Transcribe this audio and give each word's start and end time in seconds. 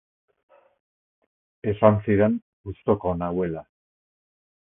Esan 1.73 1.99
zidan 2.07 2.39
gustuko 2.71 3.13
nauela. 3.19 3.63